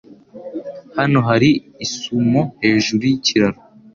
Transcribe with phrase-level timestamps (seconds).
[0.97, 1.49] Hano hari
[1.85, 3.59] isumo hejuru yikiraro.